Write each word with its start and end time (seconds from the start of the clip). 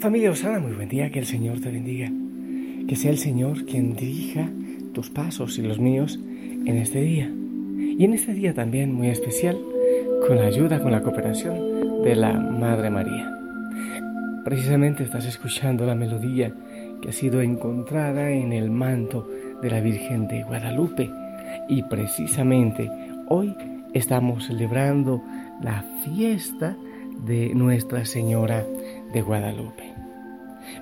Familia 0.00 0.30
Osana, 0.30 0.58
muy 0.58 0.72
buen 0.72 0.88
día, 0.88 1.10
que 1.10 1.18
el 1.18 1.26
Señor 1.26 1.60
te 1.60 1.70
bendiga. 1.70 2.10
Que 2.88 2.96
sea 2.96 3.10
el 3.10 3.18
Señor 3.18 3.64
quien 3.64 3.94
dirija 3.94 4.50
tus 4.92 5.08
pasos 5.08 5.58
y 5.58 5.62
los 5.62 5.78
míos 5.78 6.18
en 6.66 6.76
este 6.76 7.00
día. 7.00 7.30
Y 7.78 8.04
en 8.04 8.12
este 8.12 8.34
día 8.34 8.54
también 8.54 8.92
muy 8.92 9.08
especial, 9.08 9.58
con 10.26 10.36
la 10.36 10.46
ayuda, 10.46 10.80
con 10.80 10.92
la 10.92 11.02
cooperación 11.02 12.02
de 12.02 12.16
la 12.16 12.32
Madre 12.32 12.90
María. 12.90 13.30
Precisamente 14.44 15.04
estás 15.04 15.26
escuchando 15.26 15.86
la 15.86 15.94
melodía 15.94 16.52
que 17.00 17.08
ha 17.08 17.12
sido 17.12 17.40
encontrada 17.40 18.30
en 18.30 18.52
el 18.52 18.70
manto 18.70 19.28
de 19.62 19.70
la 19.70 19.80
Virgen 19.80 20.28
de 20.28 20.42
Guadalupe. 20.42 21.10
Y 21.68 21.82
precisamente 21.84 22.90
hoy 23.28 23.54
estamos 23.94 24.46
celebrando 24.46 25.22
la 25.62 25.84
fiesta 26.04 26.76
de 27.26 27.54
Nuestra 27.54 28.04
Señora 28.04 28.64
de 29.14 29.22
Guadalupe. 29.22 29.94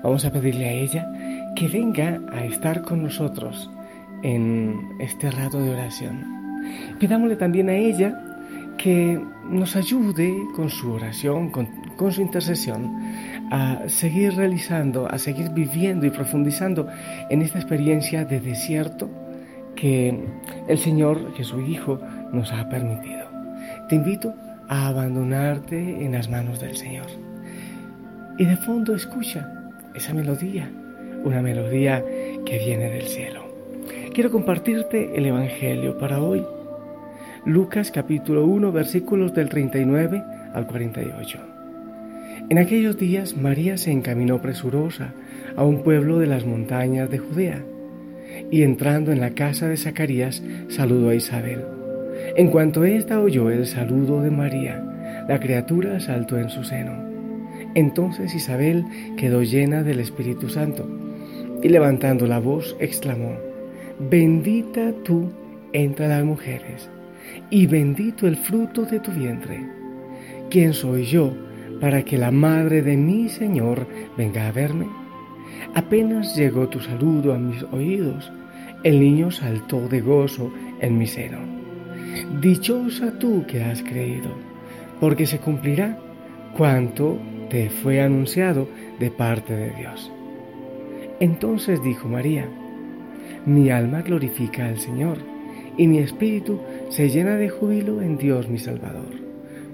Vamos 0.01 0.25
a 0.25 0.31
pedirle 0.31 0.67
a 0.67 0.71
ella 0.71 1.07
que 1.55 1.67
venga 1.67 2.19
a 2.31 2.43
estar 2.45 2.81
con 2.81 3.03
nosotros 3.03 3.69
en 4.23 4.89
este 4.99 5.29
rato 5.29 5.61
de 5.61 5.69
oración. 5.69 6.25
Pidámosle 6.99 7.35
también 7.35 7.69
a 7.69 7.75
ella 7.75 8.19
que 8.77 9.21
nos 9.47 9.75
ayude 9.75 10.33
con 10.55 10.69
su 10.69 10.91
oración, 10.91 11.51
con, 11.51 11.67
con, 11.95 12.11
su 12.11 12.21
intercesión, 12.21 12.91
a 13.51 13.83
seguir 13.87 14.33
realizando, 14.33 15.07
a 15.07 15.17
seguir 15.19 15.51
viviendo 15.51 16.07
y 16.07 16.09
profundizando 16.09 16.87
en 17.29 17.43
esta 17.43 17.59
experiencia 17.59 18.25
de 18.25 18.39
desierto 18.39 19.09
que 19.75 20.25
el 20.67 20.77
Señor, 20.79 21.33
que 21.33 21.43
su 21.43 21.61
Hijo, 21.61 21.99
nos 22.31 22.51
ha 22.51 22.67
permitido. 22.67 23.27
Te 23.89 23.95
invito 23.95 24.33
a 24.69 24.87
abandonarte 24.87 26.03
en 26.03 26.13
las 26.13 26.29
manos 26.29 26.59
del 26.59 26.75
Señor. 26.75 27.32
Y 28.37 28.45
de 28.45 28.57
fondo 28.57 28.95
escucha 28.95 29.47
esa 29.93 30.13
melodía, 30.13 30.67
una 31.23 31.43
melodía 31.43 32.03
que 32.45 32.57
viene 32.57 32.89
del 32.89 33.03
cielo. 33.03 33.43
Quiero 34.11 34.31
compartirte 34.31 35.15
el 35.15 35.27
Evangelio 35.27 35.99
para 35.99 36.19
hoy. 36.19 36.43
Lucas 37.45 37.91
capítulo 37.91 38.45
1 38.45 38.71
versículos 38.71 39.35
del 39.35 39.49
39 39.49 40.23
al 40.51 40.65
48. 40.65 41.39
En 42.49 42.57
aquellos 42.57 42.97
días 42.97 43.37
María 43.37 43.77
se 43.77 43.91
encaminó 43.91 44.41
presurosa 44.41 45.13
a 45.55 45.63
un 45.63 45.83
pueblo 45.83 46.17
de 46.17 46.25
las 46.25 46.43
montañas 46.43 47.11
de 47.11 47.19
Judea 47.19 47.63
y 48.49 48.63
entrando 48.63 49.11
en 49.11 49.19
la 49.19 49.31
casa 49.31 49.67
de 49.67 49.77
Zacarías 49.77 50.41
saludó 50.69 51.09
a 51.09 51.15
Isabel. 51.15 51.61
En 52.35 52.47
cuanto 52.47 52.83
ésta 52.83 53.19
oyó 53.19 53.51
el 53.51 53.67
saludo 53.67 54.21
de 54.21 54.31
María, 54.31 54.83
la 55.27 55.39
criatura 55.39 55.99
saltó 55.99 56.39
en 56.39 56.49
su 56.49 56.63
seno. 56.63 57.12
Entonces 57.75 58.35
Isabel 58.35 58.85
quedó 59.17 59.43
llena 59.43 59.83
del 59.83 59.99
Espíritu 59.99 60.49
Santo 60.49 60.87
y 61.61 61.69
levantando 61.69 62.27
la 62.27 62.39
voz 62.39 62.75
exclamó, 62.79 63.35
Bendita 63.99 64.91
tú 65.03 65.31
entre 65.71 66.07
las 66.07 66.23
mujeres 66.23 66.89
y 67.49 67.67
bendito 67.67 68.27
el 68.27 68.37
fruto 68.37 68.83
de 68.83 68.99
tu 68.99 69.11
vientre. 69.11 69.65
¿Quién 70.49 70.73
soy 70.73 71.05
yo 71.05 71.33
para 71.79 72.03
que 72.03 72.17
la 72.17 72.31
madre 72.31 72.81
de 72.81 72.97
mi 72.97 73.29
Señor 73.29 73.87
venga 74.17 74.47
a 74.47 74.51
verme? 74.51 74.87
Apenas 75.73 76.35
llegó 76.35 76.67
tu 76.67 76.79
saludo 76.79 77.33
a 77.33 77.39
mis 77.39 77.63
oídos, 77.71 78.31
el 78.83 78.99
niño 78.99 79.31
saltó 79.31 79.87
de 79.87 80.01
gozo 80.01 80.51
en 80.81 80.97
mi 80.97 81.07
seno. 81.07 81.39
Dichosa 82.41 83.17
tú 83.17 83.45
que 83.47 83.63
has 83.63 83.81
creído, 83.81 84.29
porque 84.99 85.25
se 85.25 85.39
cumplirá 85.39 85.97
cuanto 86.55 87.17
te 87.53 87.69
fue 87.69 88.01
anunciado 88.01 88.67
de 88.99 89.11
parte 89.11 89.55
de 89.55 89.69
Dios. 89.75 90.11
Entonces 91.19 91.83
dijo 91.83 92.07
María, 92.07 92.49
mi 93.45 93.69
alma 93.69 94.01
glorifica 94.01 94.65
al 94.65 94.79
Señor, 94.79 95.19
y 95.77 95.85
mi 95.85 95.99
espíritu 95.99 96.59
se 96.89 97.09
llena 97.09 97.35
de 97.35 97.49
júbilo 97.49 98.01
en 98.01 98.17
Dios 98.17 98.49
mi 98.49 98.57
Salvador, 98.57 99.13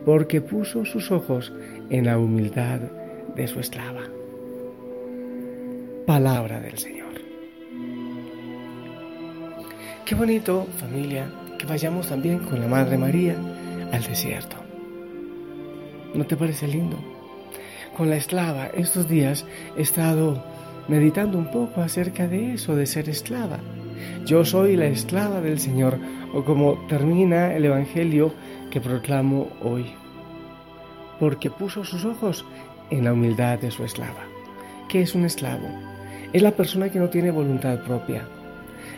porque 0.03 0.41
puso 0.41 0.83
sus 0.83 1.09
ojos 1.09 1.53
en 1.89 2.05
la 2.05 2.17
humildad 2.17 2.81
de 3.37 3.47
su 3.47 3.61
esclava. 3.61 4.03
Palabra 6.05 6.59
del 6.59 6.77
Señor. 6.77 7.13
Qué 10.03 10.15
bonito, 10.15 10.67
familia, 10.75 11.31
que 11.57 11.65
vayamos 11.65 12.09
también 12.09 12.39
con 12.39 12.59
la 12.59 12.67
Madre 12.67 12.97
María 12.97 13.37
al 13.93 14.03
desierto. 14.03 14.57
¿No 16.13 16.25
te 16.25 16.35
parece 16.35 16.67
lindo? 16.67 17.08
Con 17.95 18.09
la 18.09 18.15
esclava, 18.15 18.67
estos 18.67 19.07
días 19.09 19.45
he 19.77 19.81
estado 19.81 20.43
meditando 20.87 21.37
un 21.37 21.51
poco 21.51 21.81
acerca 21.81 22.27
de 22.27 22.53
eso, 22.53 22.75
de 22.75 22.85
ser 22.85 23.09
esclava. 23.09 23.59
Yo 24.25 24.45
soy 24.45 24.75
la 24.75 24.85
esclava 24.85 25.41
del 25.41 25.59
Señor, 25.59 25.99
o 26.33 26.43
como 26.43 26.77
termina 26.87 27.53
el 27.53 27.65
Evangelio 27.65 28.33
que 28.71 28.81
proclamo 28.81 29.49
hoy. 29.61 29.85
Porque 31.19 31.49
puso 31.49 31.83
sus 31.83 32.05
ojos 32.05 32.45
en 32.89 33.03
la 33.03 33.13
humildad 33.13 33.59
de 33.59 33.71
su 33.71 33.83
esclava. 33.83 34.23
¿Qué 34.87 35.01
es 35.01 35.13
un 35.13 35.25
esclavo? 35.25 35.67
Es 36.31 36.41
la 36.41 36.51
persona 36.51 36.89
que 36.89 36.99
no 36.99 37.09
tiene 37.09 37.31
voluntad 37.31 37.79
propia. 37.83 38.23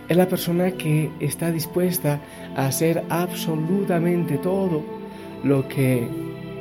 Es 0.07 0.17
la 0.17 0.27
persona 0.27 0.71
que 0.71 1.09
está 1.19 1.51
dispuesta 1.51 2.19
a 2.55 2.67
hacer 2.67 3.03
absolutamente 3.09 4.37
todo 4.37 4.83
lo 5.43 5.67
que 5.67 6.07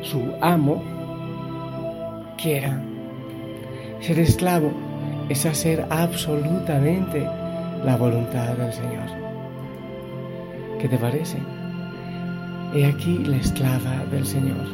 su 0.03 0.33
amo 0.41 1.00
quiera. 2.41 2.81
Ser 4.01 4.19
esclavo 4.19 4.73
es 5.29 5.45
hacer 5.47 5.87
absolutamente 5.91 7.27
la 7.85 7.97
voluntad 7.97 8.55
del 8.55 8.73
Señor. 8.73 9.09
¿Qué 10.79 10.89
te 10.89 10.97
parece? 10.97 11.39
He 12.75 12.87
aquí 12.87 13.19
la 13.19 13.37
esclava 13.37 14.05
del 14.11 14.27
Señor. 14.27 14.67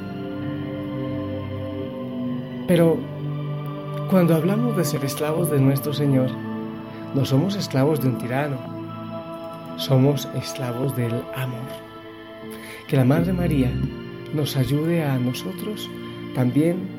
Pero 2.69 2.99
cuando 4.11 4.37
hablamos 4.37 4.77
de 4.77 4.85
ser 4.85 5.05
esclavos 5.05 5.51
de 5.51 5.61
nuestro 5.61 5.93
Señor, 5.93 6.31
no 7.15 7.25
somos 7.25 7.57
esclavos 7.57 8.01
de 8.01 8.09
un 8.09 8.19
tirano, 8.19 8.59
somos 9.77 10.29
esclavos 10.37 10.97
del 10.97 11.13
amor. 11.35 11.67
Que 12.87 12.97
la 12.97 13.05
Madre 13.05 13.33
María 13.33 13.73
nos 14.33 14.57
ayude 14.57 15.03
a 15.03 15.19
nosotros 15.19 15.91
también 16.35 16.96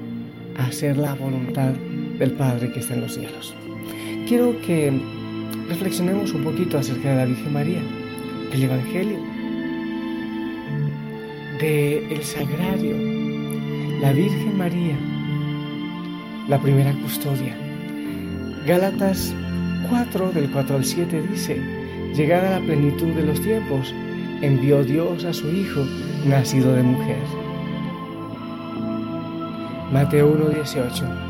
hacer 0.57 0.97
la 0.97 1.13
voluntad 1.13 1.73
del 2.19 2.31
Padre 2.31 2.71
que 2.71 2.79
está 2.79 2.93
en 2.95 3.01
los 3.01 3.13
cielos. 3.13 3.53
Quiero 4.27 4.59
que 4.61 4.91
reflexionemos 5.69 6.33
un 6.33 6.43
poquito 6.43 6.77
acerca 6.77 7.11
de 7.11 7.15
la 7.15 7.25
Virgen 7.25 7.53
María, 7.53 7.81
del 8.51 8.63
Evangelio, 8.63 9.19
del 11.59 12.11
el 12.11 12.23
Sagrario, 12.23 12.95
la 14.01 14.11
Virgen 14.13 14.57
María, 14.57 14.97
la 16.47 16.59
primera 16.59 16.93
custodia. 17.01 17.55
Gálatas 18.65 19.33
4 19.89 20.31
del 20.31 20.51
4 20.51 20.75
al 20.75 20.85
7 20.85 21.23
dice, 21.31 21.61
llegada 22.15 22.59
la 22.59 22.65
plenitud 22.65 23.07
de 23.13 23.23
los 23.23 23.41
tiempos, 23.41 23.93
envió 24.41 24.83
Dios 24.83 25.23
a 25.23 25.33
su 25.33 25.49
Hijo, 25.49 25.85
nacido 26.25 26.73
de 26.73 26.83
mujer. 26.83 27.46
Mateo 29.91 30.33
1:18 30.33 31.27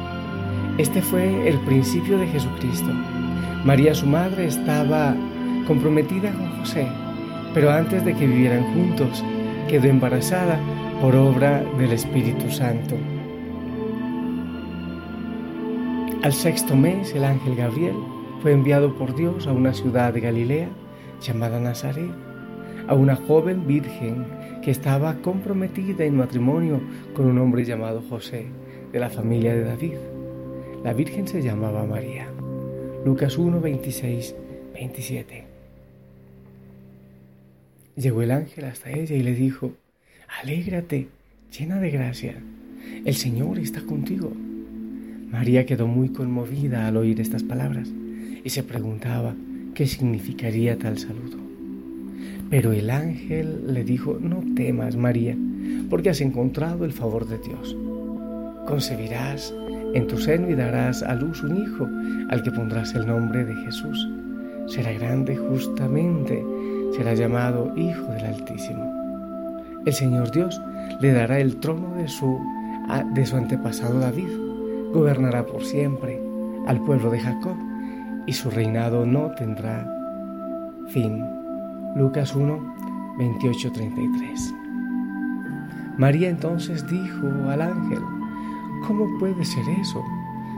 este 0.77 1.01
fue 1.01 1.49
el 1.49 1.59
principio 1.61 2.19
de 2.19 2.27
Jesucristo. 2.27 2.91
María, 3.63 3.95
su 3.95 4.05
madre, 4.05 4.45
estaba 4.45 5.15
comprometida 5.65 6.31
con 6.31 6.59
José, 6.59 6.87
pero 7.55 7.71
antes 7.71 8.05
de 8.05 8.13
que 8.13 8.27
vivieran 8.27 8.63
juntos, 8.75 9.23
quedó 9.67 9.87
embarazada 9.87 10.59
por 11.01 11.15
obra 11.15 11.63
del 11.79 11.93
Espíritu 11.93 12.51
Santo. 12.51 12.95
Al 16.21 16.33
sexto 16.33 16.75
mes, 16.75 17.11
el 17.15 17.23
ángel 17.23 17.55
Gabriel 17.55 17.95
fue 18.43 18.51
enviado 18.51 18.93
por 18.93 19.15
Dios 19.15 19.47
a 19.47 19.53
una 19.53 19.73
ciudad 19.73 20.13
de 20.13 20.21
Galilea 20.21 20.69
llamada 21.21 21.59
Nazaret, 21.59 22.11
a 22.87 22.95
una 22.95 23.15
joven 23.15 23.67
virgen 23.67 24.25
que 24.61 24.71
estaba 24.71 25.15
comprometida 25.21 26.05
en 26.05 26.17
matrimonio 26.17 26.81
con 27.13 27.27
un 27.27 27.37
hombre 27.37 27.65
llamado 27.65 28.01
José, 28.09 28.45
de 28.91 28.99
la 28.99 29.09
familia 29.09 29.53
de 29.53 29.63
David. 29.63 29.97
La 30.83 30.93
virgen 30.93 31.27
se 31.27 31.41
llamaba 31.41 31.85
María. 31.85 32.27
Lucas 33.05 33.37
1, 33.37 33.59
26, 33.59 34.35
27. 34.73 35.45
Llegó 37.95 38.21
el 38.21 38.31
ángel 38.31 38.65
hasta 38.65 38.91
ella 38.91 39.15
y 39.15 39.23
le 39.23 39.33
dijo, 39.33 39.71
Alégrate, 40.41 41.07
llena 41.57 41.79
de 41.79 41.89
gracia, 41.89 42.35
el 43.05 43.15
Señor 43.15 43.59
está 43.59 43.81
contigo. 43.81 44.31
María 45.29 45.65
quedó 45.65 45.87
muy 45.87 46.09
conmovida 46.09 46.87
al 46.87 46.97
oír 46.97 47.19
estas 47.19 47.43
palabras 47.43 47.89
y 48.43 48.49
se 48.49 48.63
preguntaba 48.63 49.35
qué 49.73 49.87
significaría 49.87 50.77
tal 50.77 50.97
saludo. 50.97 51.46
Pero 52.49 52.71
el 52.71 52.89
ángel 52.89 53.73
le 53.73 53.83
dijo, 53.83 54.17
no 54.21 54.41
temas, 54.55 54.95
María, 54.95 55.35
porque 55.89 56.09
has 56.09 56.21
encontrado 56.21 56.85
el 56.85 56.93
favor 56.93 57.27
de 57.27 57.37
Dios. 57.39 57.75
Concebirás 58.65 59.53
en 59.93 60.07
tu 60.07 60.17
seno 60.17 60.49
y 60.49 60.55
darás 60.55 61.03
a 61.03 61.15
luz 61.15 61.43
un 61.43 61.57
hijo 61.57 61.87
al 62.29 62.43
que 62.43 62.51
pondrás 62.51 62.93
el 62.95 63.05
nombre 63.05 63.43
de 63.43 63.55
Jesús. 63.65 64.07
Será 64.67 64.91
grande 64.93 65.35
justamente, 65.35 66.43
será 66.95 67.13
llamado 67.13 67.73
Hijo 67.75 68.11
del 68.13 68.25
Altísimo. 68.25 68.93
El 69.85 69.93
Señor 69.93 70.31
Dios 70.31 70.61
le 70.99 71.13
dará 71.13 71.39
el 71.39 71.57
trono 71.57 71.95
de 71.95 72.07
su, 72.07 72.39
de 73.13 73.25
su 73.25 73.37
antepasado 73.37 73.99
David. 73.99 74.29
Gobernará 74.93 75.45
por 75.45 75.63
siempre 75.63 76.19
al 76.65 76.83
pueblo 76.83 77.09
de 77.09 77.19
Jacob 77.19 77.55
y 78.25 78.33
su 78.33 78.49
reinado 78.49 79.05
no 79.05 79.31
tendrá 79.31 79.89
fin. 80.89 81.36
Lucas 81.97 82.35
1, 82.35 83.15
28, 83.17 83.71
33. 83.71 84.53
María 85.97 86.29
entonces 86.29 86.85
dijo 86.87 87.27
al 87.49 87.59
ángel, 87.59 88.01
¿cómo 88.85 89.07
puede 89.17 89.43
ser 89.43 89.67
eso 89.81 90.03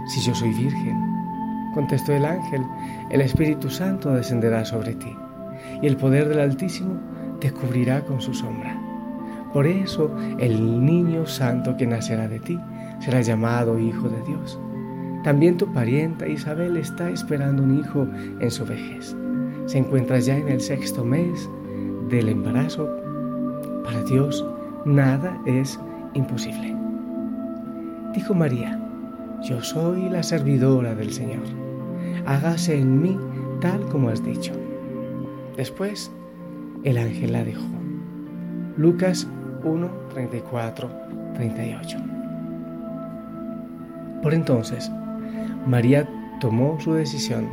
si 0.08 0.20
yo 0.20 0.36
soy 0.36 0.50
virgen? 0.50 0.98
Contestó 1.74 2.12
el 2.12 2.26
ángel, 2.26 2.62
el 3.10 3.22
Espíritu 3.22 3.70
Santo 3.70 4.12
descenderá 4.12 4.66
sobre 4.66 4.96
ti 4.96 5.16
y 5.82 5.88
el 5.88 5.96
poder 5.96 6.28
del 6.28 6.42
Altísimo 6.42 7.00
te 7.40 7.54
cubrirá 7.54 8.04
con 8.04 8.20
su 8.20 8.34
sombra. 8.34 8.78
Por 9.54 9.66
eso 9.66 10.14
el 10.40 10.86
niño 10.86 11.26
santo 11.26 11.78
que 11.78 11.88
nacerá 11.88 12.28
de 12.28 12.42
ti 12.42 12.60
será 13.00 13.22
llamado 13.22 13.80
Hijo 13.80 14.10
de 14.10 14.22
Dios. 14.24 14.60
También 15.24 15.56
tu 15.56 15.72
parienta 15.72 16.28
Isabel 16.28 16.76
está 16.76 17.10
esperando 17.10 17.64
un 17.64 17.80
hijo 17.80 18.10
en 18.42 18.52
su 18.52 18.66
vejez. 18.66 19.16
Se 19.70 19.78
encuentra 19.78 20.18
ya 20.18 20.36
en 20.36 20.48
el 20.48 20.62
sexto 20.62 21.06
mes 21.06 21.48
del 22.10 22.30
embarazo. 22.30 22.90
Para 23.84 24.02
Dios 24.02 24.44
nada 24.84 25.40
es 25.46 25.80
imposible. 26.16 26.76
Dijo 28.16 28.34
María, 28.34 28.80
yo 29.44 29.62
soy 29.62 30.10
la 30.10 30.24
servidora 30.24 30.96
del 30.96 31.14
Señor. 31.14 31.44
Hágase 32.26 32.80
en 32.80 33.00
mí 33.00 33.16
tal 33.62 33.86
como 33.90 34.10
has 34.10 34.26
dicho. 34.26 34.54
Después 35.56 36.12
el 36.84 36.98
ángel 36.98 37.34
la 37.34 37.44
dejó. 37.44 37.70
Lucas 38.76 39.28
1, 39.64 39.88
34, 40.16 40.90
38. 41.36 41.98
Por 44.24 44.34
entonces, 44.34 44.92
María 45.68 46.10
tomó 46.42 46.80
su 46.80 46.94
decisión 46.94 47.48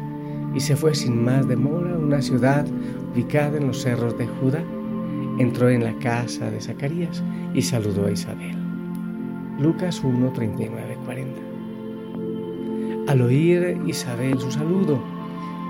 y 0.54 0.60
se 0.60 0.74
fue 0.76 0.94
sin 0.94 1.22
más 1.22 1.46
demora 1.46 1.85
una 2.06 2.22
ciudad 2.22 2.64
ubicada 3.12 3.58
en 3.58 3.66
los 3.66 3.82
cerros 3.82 4.16
de 4.16 4.26
Judá. 4.28 4.62
Entró 5.38 5.68
en 5.68 5.82
la 5.82 5.92
casa 5.98 6.50
de 6.50 6.60
Zacarías 6.60 7.22
y 7.52 7.62
saludó 7.62 8.06
a 8.06 8.12
Isabel. 8.12 8.56
Lucas 9.58 10.00
1, 10.02 10.32
39, 10.32 10.98
40. 11.04 11.40
Al 13.08 13.22
oír 13.22 13.80
Isabel 13.86 14.38
su 14.38 14.50
saludo, 14.52 15.02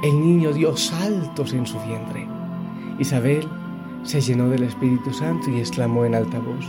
el 0.03 0.21
niño 0.21 0.53
dio 0.53 0.77
saltos 0.77 1.55
en 1.55 1.67
su 1.67 1.81
vientre. 1.81 2.27
Isabel 2.99 3.47
se 4.03 4.21
llenó 4.21 4.51
del 4.51 4.65
Espíritu 4.65 5.13
Santo 5.13 5.51
y 5.51 5.59
exclamó 5.59 6.05
en 6.05 6.15
alta 6.15 6.39
voz, 6.39 6.67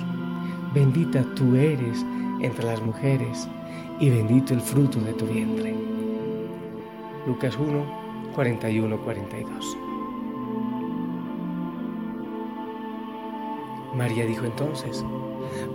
Bendita 0.74 1.24
tú 1.36 1.56
eres 1.56 2.06
entre 2.42 2.66
las 2.66 2.81
mujeres 2.81 3.48
y 4.00 4.10
bendito 4.10 4.54
el 4.54 4.62
fruto 4.62 5.00
de 5.02 5.14
tu 5.14 5.25
vientre. 5.25 5.75
Lucas 7.25 7.58
1, 7.58 8.06
41, 8.38 9.00
42. 9.00 9.78
María 13.95 14.28
dijo 14.28 14.45
entonces, 14.45 15.04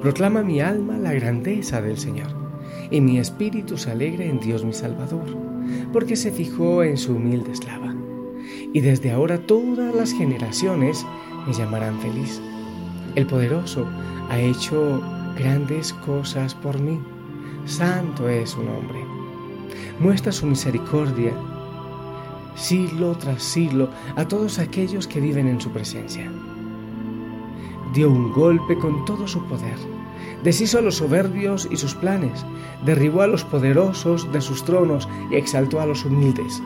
Proclama 0.00 0.44
mi 0.44 0.60
alma 0.60 0.96
la 0.96 1.12
grandeza 1.12 1.82
del 1.82 1.98
Señor, 1.98 2.28
y 2.88 3.00
mi 3.00 3.18
espíritu 3.18 3.76
se 3.76 3.90
alegra 3.90 4.24
en 4.26 4.38
Dios 4.38 4.64
mi 4.64 4.72
Salvador, 4.72 5.26
porque 5.92 6.14
se 6.14 6.30
fijó 6.30 6.84
en 6.84 6.98
su 6.98 7.16
humilde 7.16 7.50
esclava. 7.50 7.96
Y 8.72 8.78
desde 8.78 9.10
ahora 9.10 9.38
todas 9.38 9.92
las 9.92 10.12
generaciones 10.12 11.04
me 11.48 11.54
llamarán 11.54 11.98
feliz. 11.98 12.40
El 13.16 13.26
poderoso 13.26 13.88
ha 14.30 14.38
hecho 14.38 15.02
grandes 15.36 15.92
cosas 15.94 16.54
por 16.54 16.80
mí 16.80 17.00
santo 17.64 18.28
es 18.28 18.50
su 18.50 18.62
nombre. 18.62 19.04
Muestra 19.98 20.30
su 20.30 20.46
misericordia 20.46 21.32
siglo 22.54 23.16
tras 23.16 23.42
siglo 23.42 23.88
a 24.16 24.26
todos 24.26 24.58
aquellos 24.58 25.06
que 25.06 25.20
viven 25.20 25.48
en 25.48 25.60
su 25.60 25.70
presencia. 25.70 26.30
Dio 27.94 28.10
un 28.10 28.32
golpe 28.32 28.76
con 28.78 29.04
todo 29.04 29.26
su 29.28 29.42
poder, 29.46 29.76
deshizo 30.42 30.78
a 30.78 30.82
los 30.82 30.96
soberbios 30.96 31.68
y 31.70 31.76
sus 31.76 31.94
planes, 31.94 32.44
derribó 32.84 33.22
a 33.22 33.26
los 33.26 33.44
poderosos 33.44 34.30
de 34.32 34.40
sus 34.40 34.64
tronos 34.64 35.08
y 35.30 35.36
exaltó 35.36 35.80
a 35.80 35.86
los 35.86 36.04
humildes, 36.04 36.62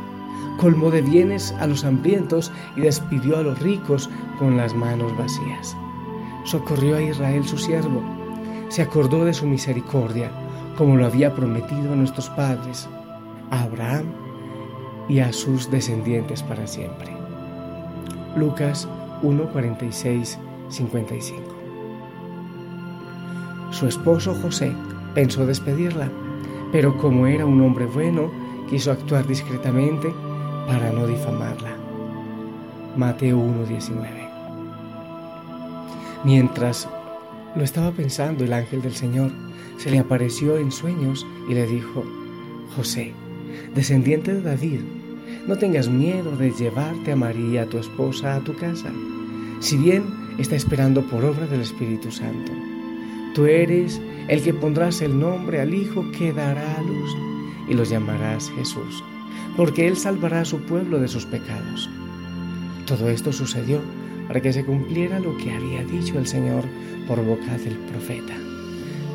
colmó 0.59 0.91
de 0.91 1.03
bienes 1.03 1.53
a 1.59 1.67
los 1.67 1.85
hambrientos 1.85 2.53
y 2.77 2.83
despidió 2.83 3.39
a 3.39 3.43
los 3.43 3.59
ricos 3.61 4.09
con 4.39 4.57
las 4.57 4.75
manos 4.75 5.17
vacías. 5.17 5.77
Socorrió 6.45 6.97
a 6.97 7.03
Israel 7.03 7.45
su 7.45 7.59
siervo, 7.59 8.03
se 8.69 8.83
acordó 8.83 9.25
de 9.25 9.35
su 9.35 9.47
misericordia 9.47 10.31
como 10.77 10.97
lo 10.97 11.07
había 11.07 11.35
prometido 11.35 11.93
a 11.93 11.97
nuestros 11.97 12.29
padres, 12.31 12.89
a 13.51 13.63
Abraham 13.63 14.26
y 15.09 15.21
a 15.21 15.33
sus 15.33 15.71
descendientes 15.71 16.43
para 16.43 16.67
siempre. 16.67 17.09
Lucas 18.37 18.89
1, 19.23 19.51
55. 20.69 21.43
Su 23.71 23.87
esposo 23.87 24.35
José 24.35 24.73
pensó 25.15 25.47
despedirla, 25.47 26.11
pero 26.73 26.97
como 26.99 27.27
era 27.27 27.47
un 27.47 27.61
hombre 27.63 27.87
bueno, 27.87 28.31
quiso 28.69 28.91
actuar 28.91 29.27
discretamente 29.27 30.13
para 30.67 30.93
no 30.93 31.07
difamarla. 31.07 31.77
Mateo 32.97 33.39
1:19. 33.39 34.29
Mientras 36.25 36.89
lo 37.55 37.63
estaba 37.63 37.93
pensando 37.93 38.45
el 38.45 38.53
ángel 38.53 38.83
del 38.83 38.95
Señor, 38.95 39.31
se 39.79 39.91
le 39.91 39.99
apareció 39.99 40.57
en 40.59 40.73
sueños 40.73 41.27
y 41.49 41.55
le 41.55 41.67
dijo, 41.67 42.05
José, 42.75 43.15
descendiente 43.75 44.35
de 44.35 44.43
David, 44.43 44.81
no 45.47 45.57
tengas 45.57 45.89
miedo 45.89 46.37
de 46.37 46.51
llevarte 46.53 47.13
a 47.13 47.17
María, 47.17 47.67
tu 47.67 47.79
esposa, 47.79 48.37
a 48.37 48.41
tu 48.41 48.55
casa, 48.57 48.91
si 49.61 49.77
bien 49.77 50.05
está 50.39 50.57
esperando 50.57 51.03
por 51.03 51.25
obra 51.25 51.47
del 51.47 51.61
Espíritu 51.61 52.11
Santo. 52.11 52.53
Tú 53.35 53.47
eres 53.47 54.01
el 54.29 54.43
que 54.43 54.55
pondrás 54.55 55.03
el 55.03 55.19
nombre 55.19 55.61
al 55.61 55.75
Hijo 55.75 56.11
que 56.11 56.33
dará 56.33 56.77
a 56.77 56.83
luz 56.83 57.11
y 57.69 57.75
lo 57.75 57.85
llamarás 57.85 58.51
Jesús, 58.57 59.05
porque 59.57 59.87
Él 59.87 59.97
salvará 59.97 60.41
a 60.41 60.45
su 60.45 60.61
pueblo 60.63 60.99
de 60.99 61.09
sus 61.09 61.27
pecados. 61.27 61.89
Todo 62.87 63.09
esto 63.09 63.33
sucedió 63.33 63.81
para 64.27 64.41
que 64.41 64.53
se 64.53 64.65
cumpliera 64.65 65.21
lo 65.21 65.37
que 65.37 65.53
había 65.53 65.85
dicho 65.85 66.19
el 66.19 66.27
Señor 66.27 66.65
por 67.07 67.25
boca 67.25 67.57
del 67.59 67.77
profeta. 67.77 68.35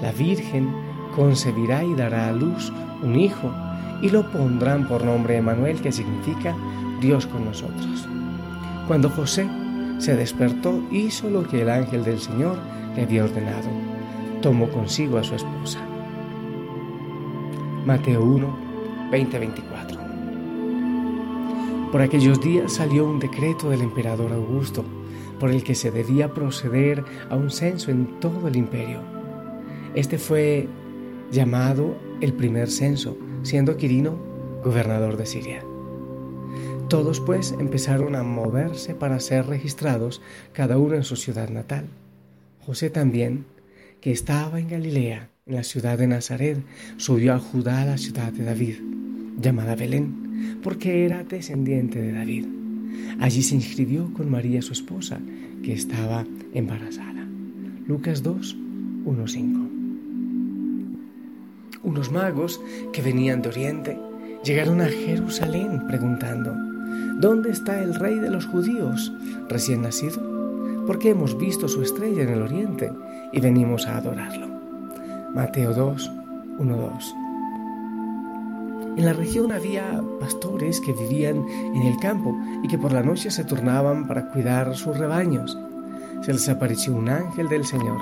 La 0.01 0.11
Virgen 0.11 0.69
concebirá 1.15 1.83
y 1.83 1.93
dará 1.95 2.29
a 2.29 2.31
luz 2.31 2.71
un 3.03 3.19
hijo 3.19 3.51
y 4.01 4.09
lo 4.09 4.29
pondrán 4.31 4.87
por 4.87 5.03
nombre 5.03 5.35
Emanuel, 5.37 5.81
que 5.81 5.91
significa 5.91 6.55
Dios 6.99 7.27
con 7.27 7.45
nosotros. 7.45 8.07
Cuando 8.87 9.09
José 9.09 9.47
se 9.99 10.15
despertó, 10.15 10.81
hizo 10.91 11.29
lo 11.29 11.47
que 11.47 11.61
el 11.61 11.69
ángel 11.69 12.03
del 12.03 12.19
Señor 12.19 12.57
le 12.95 13.03
había 13.03 13.23
ordenado. 13.23 13.69
Tomó 14.41 14.67
consigo 14.69 15.17
a 15.17 15.23
su 15.23 15.35
esposa. 15.35 15.79
Mateo 17.85 18.23
1, 18.23 18.57
20-24. 19.11 21.91
Por 21.91 22.01
aquellos 22.01 22.41
días 22.41 22.73
salió 22.73 23.05
un 23.05 23.19
decreto 23.19 23.69
del 23.69 23.81
emperador 23.81 24.31
Augusto, 24.31 24.83
por 25.39 25.51
el 25.51 25.63
que 25.63 25.75
se 25.75 25.91
debía 25.91 26.33
proceder 26.33 27.03
a 27.29 27.35
un 27.35 27.51
censo 27.51 27.91
en 27.91 28.19
todo 28.19 28.47
el 28.47 28.55
imperio 28.55 29.01
este 29.93 30.17
fue 30.17 30.69
llamado 31.31 31.97
el 32.21 32.33
primer 32.33 32.69
censo, 32.69 33.17
siendo 33.43 33.77
Quirino 33.77 34.17
gobernador 34.63 35.17
de 35.17 35.25
Siria. 35.25 35.63
Todos 36.87 37.21
pues 37.21 37.55
empezaron 37.57 38.15
a 38.15 38.23
moverse 38.23 38.95
para 38.95 39.19
ser 39.19 39.47
registrados, 39.47 40.21
cada 40.51 40.77
uno 40.77 40.95
en 40.95 41.03
su 41.03 41.15
ciudad 41.15 41.49
natal. 41.49 41.85
José 42.65 42.89
también, 42.89 43.45
que 44.01 44.11
estaba 44.11 44.59
en 44.59 44.67
Galilea, 44.67 45.29
en 45.45 45.55
la 45.55 45.63
ciudad 45.63 45.97
de 45.97 46.07
Nazaret, 46.07 46.57
subió 46.97 47.33
a 47.33 47.39
Judá, 47.39 47.85
la 47.85 47.97
ciudad 47.97 48.33
de 48.33 48.43
David, 48.43 48.75
llamada 49.39 49.75
Belén, 49.75 50.59
porque 50.61 51.05
era 51.05 51.23
descendiente 51.23 52.01
de 52.01 52.11
David. 52.11 52.45
Allí 53.19 53.41
se 53.41 53.55
inscribió 53.55 54.11
con 54.13 54.29
María 54.29 54.61
su 54.61 54.73
esposa, 54.73 55.19
que 55.63 55.73
estaba 55.73 56.25
embarazada. 56.53 57.25
Lucas 57.87 58.21
2, 58.21 58.57
1, 59.05 59.27
5. 59.27 59.70
Unos 61.83 62.11
magos 62.11 62.61
que 62.93 63.01
venían 63.01 63.41
de 63.41 63.49
Oriente 63.49 63.99
llegaron 64.43 64.81
a 64.81 64.85
Jerusalén 64.85 65.87
preguntando, 65.87 66.53
¿Dónde 67.19 67.51
está 67.51 67.81
el 67.81 67.95
rey 67.95 68.19
de 68.19 68.29
los 68.29 68.45
judíos 68.45 69.13
recién 69.49 69.81
nacido? 69.81 70.21
Porque 70.85 71.09
hemos 71.11 71.37
visto 71.37 71.67
su 71.67 71.81
estrella 71.81 72.23
en 72.23 72.29
el 72.29 72.41
oriente 72.41 72.91
y 73.31 73.39
venimos 73.39 73.87
a 73.87 73.97
adorarlo. 73.97 74.47
Mateo 75.33 75.73
2, 75.73 76.11
1, 76.57 76.77
2. 76.77 77.15
En 78.97 79.05
la 79.05 79.13
región 79.13 79.51
había 79.51 80.03
pastores 80.19 80.81
que 80.81 80.93
vivían 80.93 81.45
en 81.47 81.83
el 81.83 81.97
campo 81.99 82.35
y 82.63 82.67
que 82.67 82.77
por 82.77 82.91
la 82.91 83.03
noche 83.03 83.31
se 83.31 83.45
turnaban 83.45 84.07
para 84.07 84.27
cuidar 84.31 84.75
sus 84.75 84.97
rebaños. 84.97 85.57
Se 86.21 86.33
les 86.33 86.49
apareció 86.49 86.93
un 86.93 87.09
ángel 87.09 87.47
del 87.47 87.65
Señor 87.65 88.01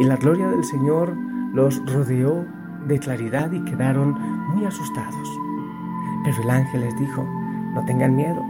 y 0.00 0.04
la 0.04 0.16
gloria 0.16 0.48
del 0.48 0.64
Señor 0.64 1.16
los 1.54 1.84
rodeó 1.92 2.46
de 2.86 2.98
claridad 2.98 3.50
y 3.52 3.60
quedaron 3.64 4.16
muy 4.54 4.64
asustados. 4.64 5.28
Pero 6.24 6.42
el 6.42 6.50
ángel 6.50 6.80
les 6.82 6.98
dijo, 6.98 7.24
no 7.74 7.84
tengan 7.84 8.16
miedo, 8.16 8.42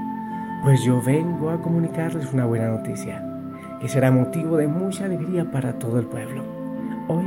pues 0.62 0.82
yo 0.82 1.00
vengo 1.00 1.50
a 1.50 1.60
comunicarles 1.60 2.32
una 2.32 2.44
buena 2.44 2.68
noticia, 2.68 3.24
que 3.80 3.88
será 3.88 4.10
motivo 4.10 4.56
de 4.56 4.66
mucha 4.66 5.04
alegría 5.04 5.50
para 5.50 5.78
todo 5.78 5.98
el 5.98 6.06
pueblo. 6.06 6.42
Hoy, 7.08 7.24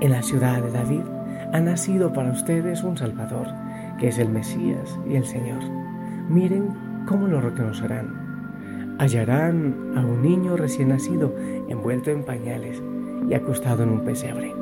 en 0.00 0.10
la 0.10 0.22
ciudad 0.22 0.62
de 0.62 0.70
David, 0.70 1.02
ha 1.52 1.60
nacido 1.60 2.12
para 2.12 2.32
ustedes 2.32 2.82
un 2.82 2.96
Salvador, 2.96 3.46
que 3.98 4.08
es 4.08 4.18
el 4.18 4.30
Mesías 4.30 4.98
y 5.06 5.16
el 5.16 5.26
Señor. 5.26 5.62
Miren 6.28 7.04
cómo 7.06 7.26
lo 7.26 7.40
reconocerán. 7.40 8.96
Hallarán 8.98 9.92
a 9.96 10.00
un 10.00 10.22
niño 10.22 10.56
recién 10.56 10.88
nacido 10.88 11.34
envuelto 11.68 12.10
en 12.10 12.24
pañales 12.24 12.82
y 13.28 13.34
acostado 13.34 13.82
en 13.82 13.90
un 13.90 14.00
pesebre. 14.04 14.54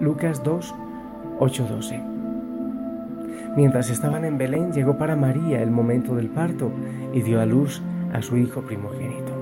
Lucas 0.00 0.42
2, 0.44 0.74
8-12. 1.40 2.00
Mientras 3.56 3.90
estaban 3.90 4.24
en 4.24 4.38
Belén 4.38 4.72
llegó 4.72 4.96
para 4.96 5.16
María 5.16 5.60
el 5.60 5.70
momento 5.70 6.14
del 6.14 6.28
parto 6.28 6.70
y 7.12 7.22
dio 7.22 7.40
a 7.40 7.46
luz 7.46 7.82
a 8.12 8.22
su 8.22 8.36
hijo 8.36 8.60
primogénito. 8.62 9.32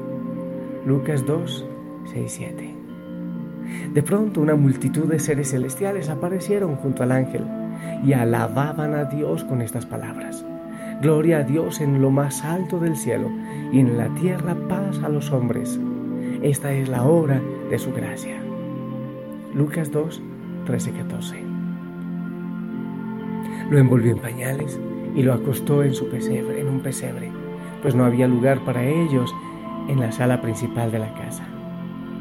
Lucas 0.86 1.26
2, 1.26 1.66
6, 2.12 2.32
7. 2.32 2.74
De 3.92 4.02
pronto 4.02 4.40
una 4.40 4.54
multitud 4.54 5.04
de 5.04 5.18
seres 5.18 5.50
celestiales 5.50 6.08
aparecieron 6.08 6.76
junto 6.76 7.02
al 7.02 7.12
ángel 7.12 7.44
y 8.04 8.12
alababan 8.14 8.94
a 8.94 9.04
Dios 9.04 9.44
con 9.44 9.60
estas 9.60 9.84
palabras. 9.84 10.44
Gloria 11.02 11.38
a 11.38 11.44
Dios 11.44 11.80
en 11.80 12.00
lo 12.00 12.10
más 12.10 12.44
alto 12.44 12.78
del 12.78 12.96
cielo 12.96 13.28
y 13.72 13.80
en 13.80 13.98
la 13.98 14.08
tierra 14.14 14.56
paz 14.68 15.00
a 15.02 15.08
los 15.08 15.30
hombres. 15.32 15.78
Esta 16.42 16.72
es 16.72 16.88
la 16.88 17.02
hora 17.02 17.42
de 17.70 17.78
su 17.78 17.92
gracia. 17.92 18.36
Lucas 19.54 19.90
2, 19.90 20.22
13, 20.64 20.92
14. 20.92 21.57
Lo 23.70 23.78
envolvió 23.78 24.12
en 24.12 24.18
pañales 24.18 24.80
y 25.14 25.22
lo 25.22 25.34
acostó 25.34 25.82
en 25.82 25.94
su 25.94 26.08
pesebre, 26.08 26.60
en 26.60 26.68
un 26.68 26.80
pesebre, 26.80 27.30
pues 27.82 27.94
no 27.94 28.04
había 28.04 28.26
lugar 28.26 28.64
para 28.64 28.84
ellos 28.84 29.34
en 29.88 30.00
la 30.00 30.10
sala 30.12 30.40
principal 30.40 30.90
de 30.90 31.00
la 31.00 31.12
casa. 31.14 31.46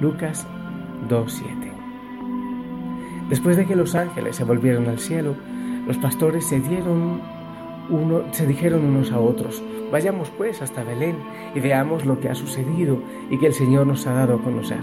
Lucas 0.02 0.46
2.7. 1.10 1.78
Después 3.30 3.58
de 3.58 3.66
que 3.66 3.76
los 3.76 3.96
ángeles 3.96 4.36
se 4.36 4.44
volvieron 4.44 4.88
al 4.88 5.00
cielo, 5.00 5.36
los 5.86 5.98
pastores 5.98 6.46
se 6.46 6.60
dieron 6.60 7.22
uno, 7.90 8.24
se 8.32 8.46
dijeron 8.46 8.84
unos 8.84 9.12
a 9.12 9.20
otros, 9.20 9.64
vayamos 9.92 10.30
pues 10.32 10.62
hasta 10.62 10.84
Belén 10.84 11.16
y 11.56 11.62
veamos 11.62 12.06
lo 12.06 12.20
que 12.20 12.30
ha 12.30 12.36
sucedido 12.36 13.02
y 13.30 13.38
que 13.38 13.48
el 13.48 13.54
Señor 13.54 13.88
nos 13.88 14.06
ha 14.06 14.14
dado 14.14 14.36
a 14.36 14.42
conocer. 14.42 14.80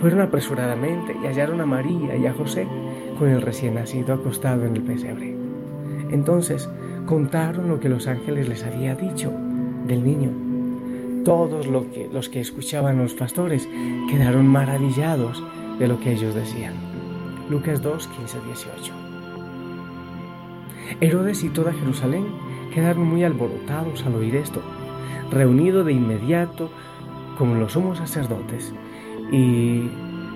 Fueron 0.00 0.20
apresuradamente 0.20 1.16
y 1.22 1.26
hallaron 1.26 1.60
a 1.60 1.66
María 1.66 2.16
y 2.16 2.26
a 2.26 2.32
José 2.32 2.66
con 3.18 3.28
el 3.28 3.42
recién 3.42 3.74
nacido 3.74 4.14
acostado 4.14 4.64
en 4.64 4.76
el 4.76 4.82
pesebre. 4.82 5.47
Entonces 6.10 6.68
contaron 7.06 7.68
lo 7.68 7.80
que 7.80 7.88
los 7.88 8.06
ángeles 8.06 8.48
les 8.48 8.64
había 8.64 8.94
dicho 8.94 9.32
del 9.86 10.04
niño. 10.04 10.30
Todos 11.24 11.66
los 11.66 12.28
que 12.28 12.40
escuchaban 12.40 12.98
los 12.98 13.14
pastores 13.14 13.68
quedaron 14.10 14.46
maravillados 14.46 15.42
de 15.78 15.88
lo 15.88 16.00
que 16.00 16.12
ellos 16.12 16.34
decían. 16.34 16.74
Lucas 17.50 17.82
2, 17.82 18.08
15, 18.08 18.38
18. 18.46 18.92
Herodes 21.00 21.44
y 21.44 21.50
toda 21.50 21.72
Jerusalén 21.72 22.26
quedaron 22.74 23.06
muy 23.06 23.24
alborotados 23.24 24.04
al 24.04 24.14
oír 24.14 24.36
esto, 24.36 24.62
reunido 25.30 25.84
de 25.84 25.92
inmediato 25.92 26.70
como 27.36 27.54
los 27.54 27.72
somos 27.72 27.98
sacerdotes, 27.98 28.72
y 29.30 29.90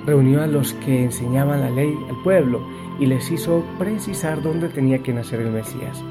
reunió 0.06 0.42
a 0.42 0.46
los 0.46 0.72
que 0.74 1.04
enseñaban 1.04 1.60
la 1.60 1.70
ley 1.70 1.96
al 2.08 2.16
pueblo 2.22 2.60
y 2.98 3.06
les 3.06 3.30
hizo 3.30 3.64
precisar 3.78 4.42
dónde 4.42 4.68
tenía 4.68 5.02
que 5.02 5.12
nacer 5.12 5.40
el 5.40 5.50
Mesías. 5.50 6.02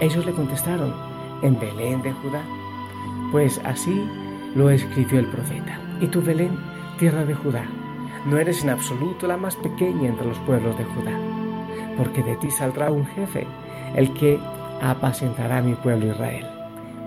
Ellos 0.00 0.24
le 0.26 0.32
contestaron, 0.32 0.94
en 1.42 1.58
Belén 1.58 2.02
de 2.02 2.12
Judá, 2.12 2.42
pues 3.30 3.60
así 3.64 4.08
lo 4.54 4.70
escribió 4.70 5.18
el 5.18 5.26
profeta. 5.26 5.78
Y 6.00 6.06
tú, 6.06 6.22
Belén, 6.22 6.56
tierra 6.98 7.24
de 7.24 7.34
Judá, 7.34 7.64
no 8.26 8.38
eres 8.38 8.62
en 8.62 8.70
absoluto 8.70 9.26
la 9.26 9.36
más 9.36 9.56
pequeña 9.56 10.08
entre 10.08 10.26
los 10.26 10.38
pueblos 10.40 10.76
de 10.78 10.84
Judá, 10.84 11.18
porque 11.96 12.22
de 12.22 12.36
ti 12.36 12.50
saldrá 12.50 12.90
un 12.90 13.06
jefe, 13.06 13.46
el 13.94 14.12
que 14.14 14.38
apacentará 14.80 15.58
a 15.58 15.62
mi 15.62 15.74
pueblo 15.74 16.06
Israel. 16.06 16.46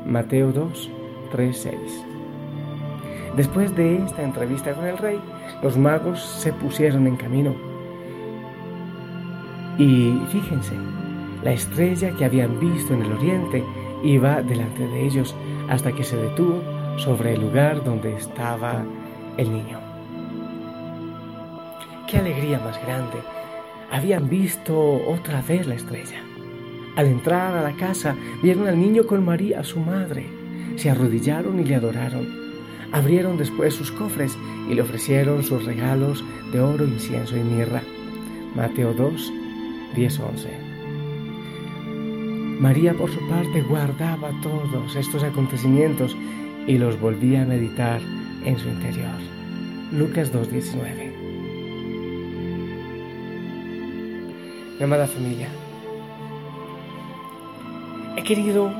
Mateo 0.06 0.52
2, 0.52 0.92
3, 1.32 1.58
6. 1.58 2.06
Después 3.38 3.74
de 3.75 4.03
esta 4.03 4.24
entrevista 4.24 4.74
con 4.74 4.86
el 4.86 4.98
rey, 4.98 5.20
los 5.63 5.77
magos 5.77 6.22
se 6.22 6.51
pusieron 6.51 7.08
en 7.08 7.15
camino 7.15 7.56
y 9.77 10.20
fíjense, 10.32 10.74
la 11.44 11.51
estrella 11.51 12.12
que 12.12 12.25
habían 12.25 12.60
visto 12.60 12.96
en 12.96 13.03
el 13.03 13.12
oriente 13.12 13.63
iba 14.03 14.41
delante 14.41 14.88
de 14.88 15.06
ellos 15.06 15.36
hasta 15.70 15.91
que 15.91 16.03
se 16.03 16.17
detuvo 16.17 16.63
sobre 16.98 17.36
el 17.36 17.41
lugar 17.41 17.84
donde 17.84 18.15
estaba 18.15 18.84
el 19.38 19.51
niño. 19.51 19.79
¡Qué 22.10 22.17
alegría 22.17 22.60
más 22.60 22.82
grande! 22.84 23.17
Habían 23.91 24.27
visto 24.27 24.75
otra 25.08 25.44
vez 25.44 25.67
la 25.67 25.75
estrella. 25.75 26.22
Al 26.96 27.06
entrar 27.06 27.56
a 27.56 27.62
la 27.62 27.75
casa 27.75 28.15
vieron 28.41 28.67
al 28.67 28.79
niño 28.79 29.06
con 29.06 29.24
María, 29.24 29.63
su 29.63 29.79
madre. 29.79 30.25
Se 30.75 30.89
arrodillaron 30.89 31.60
y 31.60 31.63
le 31.63 31.75
adoraron. 31.75 32.47
Abrieron 32.91 33.38
después 33.38 33.74
sus 33.74 33.91
cofres 33.91 34.38
y 34.70 34.74
le 34.74 34.82
ofrecieron 34.82 35.44
sus 35.44 35.65
regalos 35.65 36.24
de 36.51 36.62
oro, 36.62 36.86
incienso 36.86 37.36
y 37.36 37.41
mirra. 37.41 37.82
Mateo 38.56 38.94
2, 38.94 39.34
10:11. 39.96 40.67
María 42.60 42.94
por 42.94 43.12
su 43.12 43.20
parte 43.27 43.62
guardaba 43.62 44.32
todos 44.41 44.96
estos 44.96 45.24
acontecimientos 45.24 46.15
y 46.65 46.77
los 46.77 47.00
volvía 47.00 47.44
a 47.44 47.46
meditar 47.46 48.01
en 48.46 48.58
su 48.58 48.67
interior. 48.67 49.20
Lucas 49.91 50.32
2:19. 50.32 51.13
Mi 54.77 54.84
amada 54.84 55.08
familia, 55.08 55.50
he 58.15 58.24
querido 58.24 58.72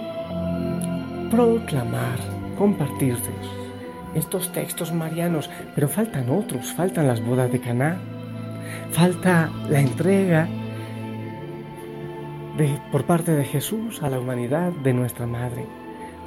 proclamar, 1.30 2.20
compartir 2.58 3.18
estos 4.18 4.52
textos 4.52 4.92
marianos, 4.92 5.50
pero 5.76 5.88
faltan 5.88 6.30
otros, 6.30 6.74
faltan 6.74 7.08
las 7.08 7.24
bodas 7.24 7.52
de 7.52 7.60
Caná, 7.60 7.98
falta 8.92 9.52
la 9.70 9.80
entrega 9.80 10.48
por 12.92 13.06
parte 13.06 13.32
de 13.32 13.44
Jesús 13.44 14.02
a 14.02 14.10
la 14.10 14.20
humanidad 14.20 14.72
de 14.72 14.94
nuestra 14.94 15.28
Madre, 15.28 15.66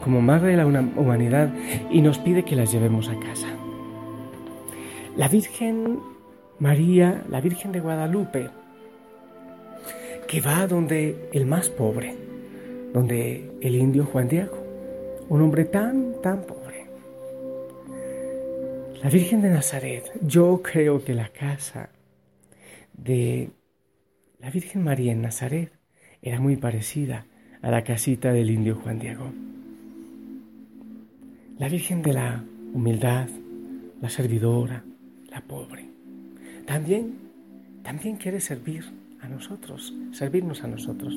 como 0.03 0.21
Madre 0.21 0.53
de 0.53 0.57
la 0.57 0.67
humanidad, 0.67 1.53
y 1.91 2.01
nos 2.01 2.19
pide 2.19 2.45
que 2.45 2.57
las 2.57 2.73
llevemos 2.73 3.09
a 3.09 3.19
casa. 3.19 3.49
La 5.17 5.29
Virgen 5.29 5.99
María, 6.61 7.25
la 7.29 7.41
Virgen 7.41 7.73
de 7.73 7.81
Guadalupe, 7.81 8.51
que 10.29 10.41
va 10.41 10.67
donde 10.67 11.29
el 11.33 11.47
más 11.47 11.69
pobre, 11.69 12.17
donde 12.93 13.51
el 13.61 13.75
indio 13.75 14.05
Juan 14.05 14.29
Diego, 14.29 14.57
un 15.29 15.43
hombre 15.43 15.65
tan, 15.65 16.21
tan 16.23 16.43
pobre. 16.43 16.60
La 19.03 19.09
Virgen 19.09 19.41
de 19.41 19.49
Nazaret, 19.49 20.05
yo 20.21 20.61
creo 20.63 21.03
que 21.03 21.15
la 21.15 21.31
casa 21.31 21.89
de 22.93 23.49
la 24.39 24.51
Virgen 24.51 24.85
María 24.85 25.13
en 25.13 25.23
Nazaret 25.23 25.73
era 26.21 26.39
muy 26.39 26.57
parecida 26.57 27.25
a 27.63 27.71
la 27.71 27.83
casita 27.83 28.31
del 28.31 28.51
indio 28.51 28.75
Juan 28.75 28.99
Diego. 28.99 29.33
la 31.59 31.69
Virgen 31.69 32.03
de 32.03 32.13
la 32.13 32.45
humildad, 32.75 33.29
la 34.03 34.11
servidora, 34.11 34.85
la 35.31 35.41
pobre. 35.41 35.87
También, 36.67 37.15
también 37.83 38.17
quiere 38.17 38.41
servir 38.41 38.85
a 39.23 39.29
nosotros, 39.29 39.95
servirnos 40.13 40.63
a 40.63 40.69
nosotros, 40.69 41.15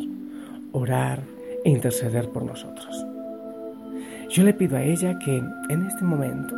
orar 0.72 1.22
e 1.66 1.70
interceder 1.70 2.30
por 2.30 2.44
nosotros. 2.44 3.06
Yo 4.30 4.44
le 4.44 4.54
pido 4.54 4.78
a 4.78 4.84
ella 4.84 5.20
que 5.20 5.38
en 5.38 5.86
este 5.86 6.04
momento 6.06 6.58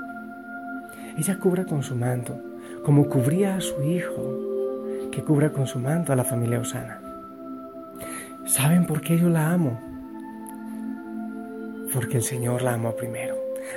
ella 1.18 1.40
cubra 1.40 1.66
con 1.66 1.82
su 1.82 1.96
manto, 1.96 2.38
como 2.84 3.08
cubría 3.08 3.56
a 3.56 3.62
su 3.62 3.82
hijo, 3.84 5.10
que 5.12 5.24
cubra 5.24 5.52
con 5.52 5.66
su 5.66 5.80
manto 5.80 6.12
a 6.12 6.16
la 6.16 6.26
familia 6.26 6.60
Osana. 6.60 7.00
¿Saben 8.46 8.86
por 8.86 9.02
qué 9.02 9.18
yo 9.18 9.30
la 9.30 9.52
amo? 9.52 9.80
Porque 11.94 12.18
el 12.18 12.24
Señor 12.24 12.62
la 12.62 12.74
amó 12.74 12.96
primero, 12.96 13.36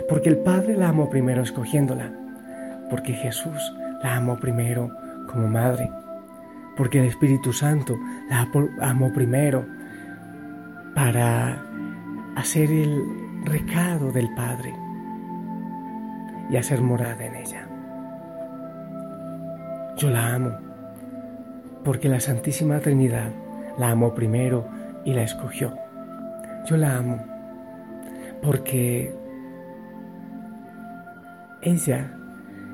porque 0.09 0.28
el 0.30 0.38
Padre 0.38 0.76
la 0.76 0.88
amó 0.88 1.09
primero 1.09 1.42
escogiéndola, 1.42 2.12
porque 2.90 3.12
Jesús 3.12 3.73
la 4.02 4.16
amó 4.16 4.37
primero 4.37 4.90
como 5.30 5.47
madre, 5.47 5.90
porque 6.76 6.99
el 6.99 7.07
Espíritu 7.07 7.52
Santo 7.52 7.97
la 8.28 8.49
amó 8.80 9.12
primero 9.12 9.64
para 10.95 11.62
hacer 12.35 12.71
el 12.73 13.00
recado 13.45 14.11
del 14.11 14.28
Padre 14.35 14.75
y 16.50 16.57
hacer 16.57 16.81
morada 16.81 17.25
en 17.25 17.37
ella. 17.37 17.67
Yo 19.97 20.11
la 20.11 20.35
amo, 20.35 20.52
porque 21.85 22.09
la 22.09 22.21
Santísima 22.21 22.78
Trinidad 22.81 23.31
la 23.78 23.90
amó 23.90 24.14
primero 24.14 24.67
y 25.05 25.12
la 25.12 25.23
escogió. 25.23 25.75
Yo 26.67 26.76
la 26.76 26.97
amo, 26.97 27.25
porque 28.43 29.12
ella 31.62 32.12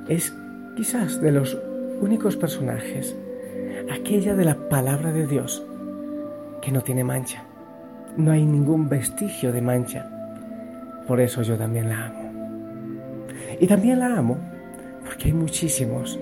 es 0.09 0.35
quizás 0.77 1.21
de 1.21 1.33
los 1.33 1.59
únicos 2.01 2.37
personajes, 2.37 3.17
aquella 3.91 4.35
de 4.35 4.45
la 4.45 4.69
palabra 4.69 5.13
de 5.13 5.27
Dios, 5.27 5.65
que 6.61 6.73
no 6.73 6.83
tiene 6.83 7.05
mancha. 7.05 7.45
No 8.17 8.33
hay 8.33 8.45
ningún 8.45 8.89
vestigio 8.89 9.53
de 9.53 9.63
mancha. 9.63 10.11
Por 11.07 11.21
eso 11.21 11.43
yo 11.43 11.57
también 11.57 11.89
la 11.89 12.07
amo. 12.07 12.24
Y 13.65 13.67
también 13.67 13.99
la 13.99 14.19
amo 14.19 14.37
porque 15.07 15.29
hay 15.29 15.33
muchísimos 15.33 16.21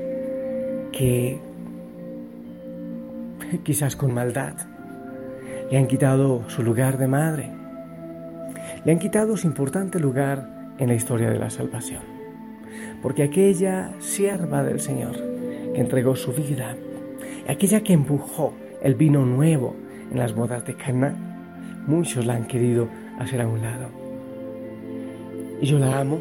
que 0.92 1.40
quizás 3.64 3.96
con 3.96 4.14
maldad 4.14 4.54
le 5.68 5.76
han 5.76 5.88
quitado 5.88 6.48
su 6.48 6.62
lugar 6.62 6.98
de 6.98 7.08
madre, 7.08 7.50
le 8.84 8.92
han 8.92 9.00
quitado 9.00 9.36
su 9.36 9.48
importante 9.48 9.98
lugar 9.98 10.72
en 10.78 10.86
la 10.86 10.94
historia 10.94 11.30
de 11.30 11.40
la 11.40 11.50
salvación. 11.50 12.02
Porque 13.02 13.24
aquella 13.24 13.90
sierva 13.98 14.62
del 14.62 14.78
Señor 14.78 15.16
que 15.74 15.80
entregó 15.80 16.14
su 16.14 16.32
vida, 16.32 16.76
aquella 17.48 17.82
que 17.82 17.92
empujó 17.92 18.54
el 18.84 18.94
vino 18.94 19.26
nuevo 19.26 19.74
en 20.12 20.16
las 20.16 20.32
bodas 20.32 20.64
de 20.64 20.76
Cana, 20.76 21.16
muchos 21.88 22.24
la 22.24 22.34
han 22.36 22.46
querido 22.46 22.88
hacer 23.18 23.40
a 23.40 23.48
un 23.48 23.62
lado. 23.62 23.88
Y 25.60 25.66
yo 25.66 25.80
la 25.80 25.98
amo 25.98 26.20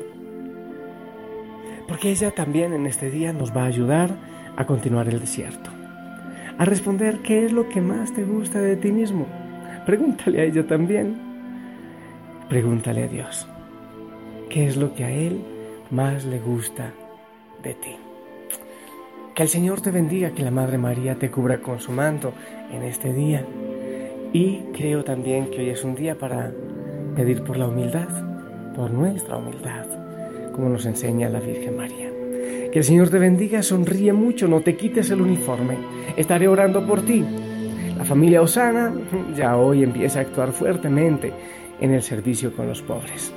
porque 1.92 2.10
ella 2.10 2.32
también 2.32 2.72
en 2.72 2.88
este 2.88 3.12
día 3.12 3.34
nos 3.34 3.54
va 3.54 3.64
a 3.64 3.66
ayudar 3.66 4.12
a 4.56 4.66
continuar 4.66 5.10
el 5.10 5.20
desierto, 5.20 5.72
a 6.58 6.64
responder 6.64 7.18
qué 7.18 7.46
es 7.46 7.52
lo 7.52 7.68
que 7.68 7.82
más 7.82 8.14
te 8.14 8.24
gusta 8.24 8.62
de 8.62 8.78
ti 8.78 8.94
mismo. 8.94 9.28
Pregúntale 9.86 10.40
a 10.40 10.46
ella 10.46 10.66
también. 10.66 11.18
Pregúntale 12.48 13.04
a 13.04 13.08
Dios, 13.10 13.46
¿qué 14.50 14.68
es 14.68 14.78
lo 14.78 14.96
que 14.96 15.04
a 15.04 15.12
Él 15.12 15.42
más 15.90 16.24
le 16.24 16.40
gusta 16.40 16.94
de 17.62 17.74
ti? 17.74 17.98
Que 19.36 19.44
el 19.44 19.50
Señor 19.50 19.82
te 19.82 19.92
bendiga, 19.92 20.32
que 20.32 20.44
la 20.44 20.52
Madre 20.52 20.78
María 20.78 21.16
te 21.16 21.30
cubra 21.30 21.58
con 21.58 21.82
su 21.82 21.92
manto 21.92 22.32
en 22.72 22.84
este 22.84 23.12
día. 23.12 23.46
Y 24.32 24.60
creo 24.72 25.04
también 25.04 25.52
que 25.52 25.60
hoy 25.60 25.70
es 25.72 25.84
un 25.84 25.96
día 25.96 26.18
para 26.18 26.54
pedir 27.18 27.44
por 27.44 27.58
la 27.58 27.68
humildad, 27.68 28.08
por 28.78 28.92
nuestra 28.92 29.36
humildad 29.36 30.01
como 30.54 30.70
nos 30.70 30.86
enseña 30.86 31.30
la 31.30 31.40
Virgen 31.40 31.78
María. 31.78 32.10
Que 32.72 32.80
el 32.80 32.86
Señor 32.86 33.10
te 33.10 33.20
bendiga, 33.20 33.62
sonríe 33.62 34.14
mucho, 34.14 34.48
no 34.48 34.62
te 34.62 34.76
quites 34.78 35.10
el 35.10 35.22
uniforme. 35.22 35.78
Estaré 36.16 36.48
orando 36.48 36.86
por 36.86 37.02
ti. 37.02 37.24
La 37.98 38.06
familia 38.06 38.42
Osana 38.42 38.94
ya 39.36 39.58
hoy 39.58 39.84
empieza 39.84 40.20
a 40.20 40.22
actuar 40.24 40.52
fuertemente 40.52 41.34
en 41.80 41.94
el 41.94 42.02
servicio 42.02 42.56
con 42.56 42.68
los 42.68 42.82
pobres. 42.82 43.34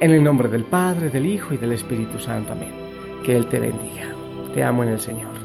En 0.00 0.12
el 0.12 0.24
nombre 0.24 0.48
del 0.48 0.64
Padre, 0.64 1.10
del 1.10 1.26
Hijo 1.26 1.54
y 1.54 1.58
del 1.58 1.72
Espíritu 1.72 2.18
Santo. 2.18 2.52
Amén. 2.52 2.72
Que 3.24 3.36
Él 3.36 3.46
te 3.46 3.60
bendiga. 3.60 4.14
Te 4.54 4.62
amo 4.62 4.84
en 4.84 4.90
el 4.90 5.00
Señor. 5.00 5.37